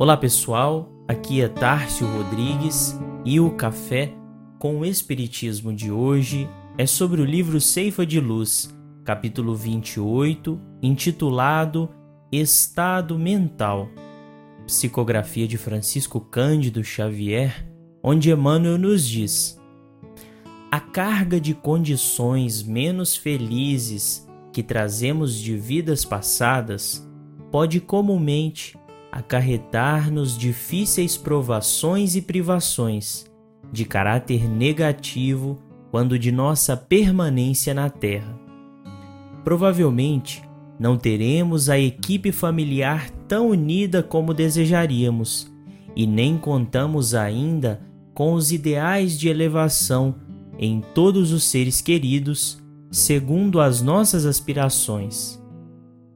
[0.00, 4.10] Olá pessoal, aqui é Tárcio Rodrigues e o café
[4.58, 6.48] com o Espiritismo de hoje
[6.78, 8.74] é sobre o livro Ceifa de Luz,
[9.04, 11.90] capítulo 28, intitulado
[12.32, 13.90] Estado Mental,
[14.66, 17.70] psicografia de Francisco Cândido Xavier,
[18.02, 19.60] onde Emmanuel nos diz:
[20.72, 27.06] A carga de condições menos felizes que trazemos de vidas passadas
[27.50, 28.79] pode comumente
[29.10, 33.24] acarretar-nos difíceis provações e privações,
[33.72, 35.58] de caráter negativo
[35.90, 38.38] quando de nossa permanência na Terra.
[39.42, 40.42] Provavelmente
[40.78, 45.52] não teremos a equipe familiar tão unida como desejaríamos
[45.96, 47.80] e nem contamos ainda
[48.14, 50.14] com os ideais de elevação
[50.58, 55.39] em todos os seres queridos, segundo as nossas aspirações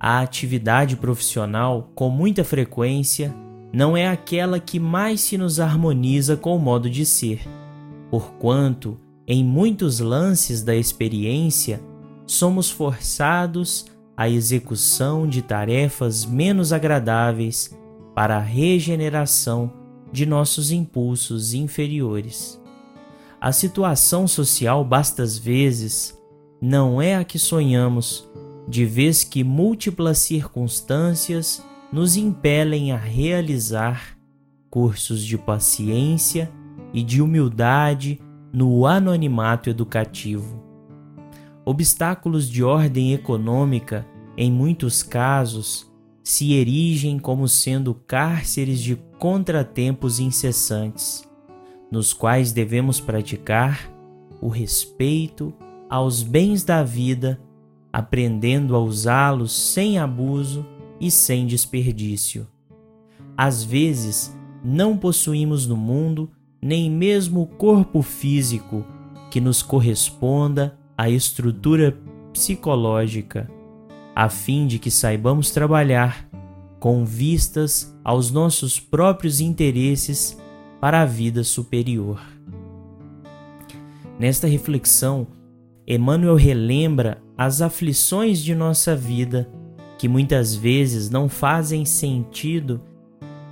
[0.00, 3.34] a atividade profissional, com muita frequência,
[3.70, 7.46] não é aquela que mais se nos harmoniza com o modo de ser,
[8.10, 11.80] porquanto, em muitos lances da experiência,
[12.26, 13.84] somos forçados
[14.16, 17.76] à execução de tarefas menos agradáveis
[18.14, 19.70] para a regeneração
[20.10, 22.60] de nossos impulsos inferiores.
[23.38, 26.18] A situação social, bastas vezes,
[26.60, 28.29] não é a que sonhamos
[28.70, 34.16] de vez que múltiplas circunstâncias nos impelem a realizar
[34.70, 36.48] cursos de paciência
[36.94, 38.20] e de humildade
[38.52, 40.62] no anonimato educativo.
[41.64, 45.90] Obstáculos de ordem econômica, em muitos casos,
[46.22, 51.28] se erigem como sendo cárceres de contratempos incessantes,
[51.90, 53.92] nos quais devemos praticar
[54.40, 55.52] o respeito
[55.88, 57.40] aos bens da vida
[57.92, 60.66] aprendendo a usá-los sem abuso
[61.00, 62.46] e sem desperdício.
[63.36, 66.30] Às vezes, não possuímos no mundo
[66.60, 68.84] nem mesmo o corpo físico
[69.30, 71.96] que nos corresponda à estrutura
[72.32, 73.50] psicológica,
[74.14, 76.28] a fim de que saibamos trabalhar
[76.78, 80.38] com vistas aos nossos próprios interesses
[80.80, 82.20] para a vida superior.
[84.18, 85.26] Nesta reflexão,
[85.92, 89.50] Emmanuel relembra as aflições de nossa vida,
[89.98, 92.80] que muitas vezes não fazem sentido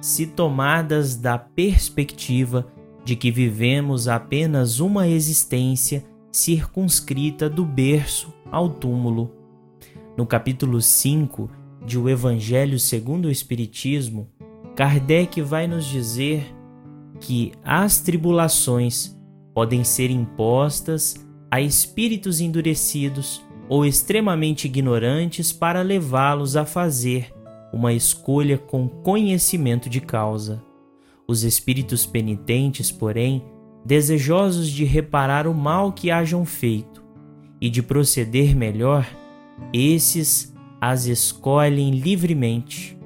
[0.00, 2.64] se tomadas da perspectiva
[3.04, 9.32] de que vivemos apenas uma existência circunscrita do berço ao túmulo.
[10.16, 11.50] No capítulo 5
[11.84, 14.28] de O Evangelho segundo o Espiritismo,
[14.76, 16.54] Kardec vai nos dizer
[17.18, 19.18] que as tribulações
[19.52, 27.32] podem ser impostas a espíritos endurecidos ou extremamente ignorantes para levá-los a fazer
[27.72, 30.62] uma escolha com conhecimento de causa.
[31.26, 33.44] Os espíritos penitentes, porém,
[33.84, 37.04] desejosos de reparar o mal que hajam feito
[37.60, 39.06] e de proceder melhor,
[39.72, 42.96] esses as escolhem livremente.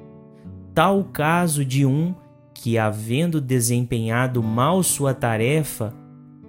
[0.73, 2.15] Tal o caso de um
[2.53, 5.93] que, havendo desempenhado mal sua tarefa,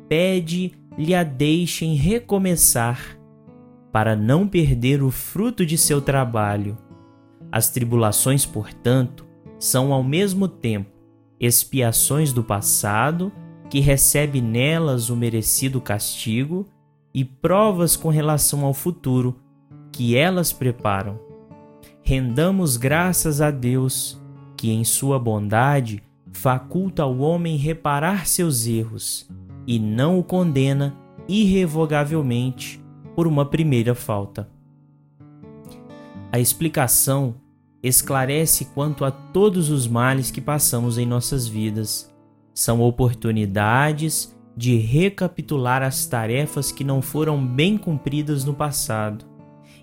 [0.08, 3.18] pede lhe a deixem recomeçar,
[3.92, 6.76] para não perder o fruto de seu trabalho.
[7.50, 9.26] As tribulações, portanto,
[9.58, 10.90] são ao mesmo tempo
[11.38, 13.32] expiações do passado,
[13.68, 16.66] que recebe nelas o merecido castigo,
[17.12, 19.36] e provas com relação ao futuro,
[19.92, 21.20] que elas preparam.
[22.02, 24.20] Rendamos graças a Deus,
[24.56, 29.28] que em sua bondade faculta ao homem reparar seus erros
[29.66, 30.96] e não o condena
[31.28, 32.82] irrevogavelmente
[33.14, 34.48] por uma primeira falta.
[36.32, 37.36] A explicação
[37.82, 42.12] esclarece quanto a todos os males que passamos em nossas vidas.
[42.52, 49.24] São oportunidades de recapitular as tarefas que não foram bem cumpridas no passado,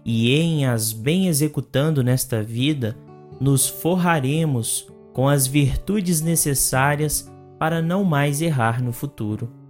[0.04, 2.98] e em as bem executando nesta vida,
[3.39, 9.61] nos forraremos com as virtudes necessárias para não mais errar no futuro.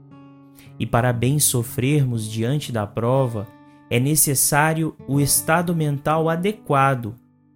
[0.80, 3.48] E para bem sofrermos diante da prova,
[3.90, 7.14] é necessário o estado mental adequado,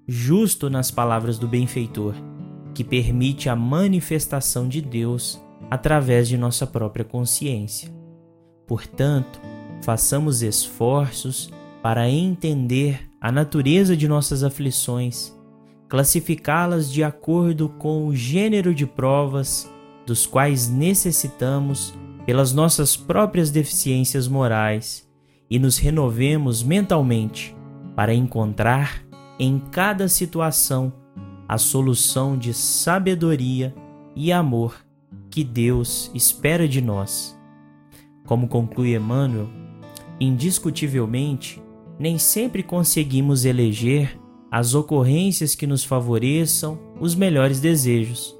[0.07, 2.13] justo nas palavras do benfeitor,
[2.73, 7.89] que permite a manifestação de Deus através de nossa própria consciência.
[8.67, 9.39] Portanto,
[9.81, 11.49] façamos esforços
[11.81, 15.33] para entender a natureza de nossas aflições,
[15.87, 19.71] classificá-las de acordo com o gênero de provas
[20.05, 21.93] dos quais necessitamos
[22.25, 25.07] pelas nossas próprias deficiências morais
[25.49, 27.55] e nos renovemos mentalmente
[27.95, 29.05] para encontrar
[29.39, 30.91] em cada situação
[31.47, 33.73] a solução de sabedoria
[34.15, 34.75] e amor
[35.29, 37.37] que Deus espera de nós.
[38.25, 39.47] Como conclui Emmanuel,
[40.19, 41.61] indiscutivelmente,
[41.99, 44.19] nem sempre conseguimos eleger
[44.49, 48.35] as ocorrências que nos favoreçam os melhores desejos,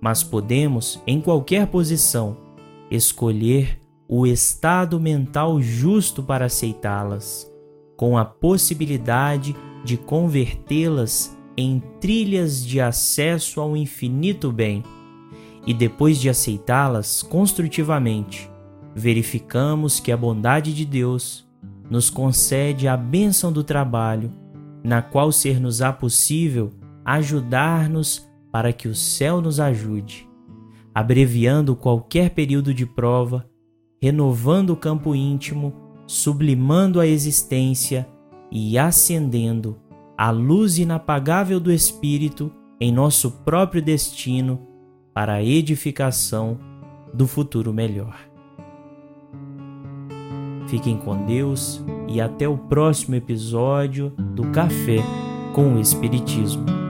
[0.00, 2.47] mas podemos, em qualquer posição,
[2.90, 7.50] escolher o estado mental justo para aceitá-las,
[7.96, 9.54] com a possibilidade
[9.84, 14.82] de convertê-las em trilhas de acesso ao infinito bem.
[15.66, 18.48] E depois de aceitá-las construtivamente,
[18.94, 21.46] verificamos que a bondade de Deus
[21.90, 24.32] nos concede a bênção do trabalho,
[24.84, 26.70] na qual ser-nos-á possível
[27.04, 30.27] ajudar-nos para que o céu nos ajude,
[30.98, 33.48] abreviando qualquer período de prova,
[34.02, 35.72] renovando o campo íntimo,
[36.08, 38.04] sublimando a existência
[38.50, 39.78] e acendendo
[40.16, 42.50] a luz inapagável do Espírito
[42.80, 44.66] em nosso próprio destino
[45.14, 46.58] para a edificação
[47.14, 48.18] do futuro melhor.
[50.66, 54.98] Fiquem com Deus e até o próximo episódio do Café
[55.54, 56.87] com o Espiritismo.